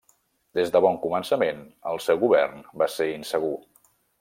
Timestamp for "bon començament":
0.85-1.61